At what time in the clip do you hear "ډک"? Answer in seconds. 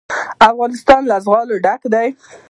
1.65-1.81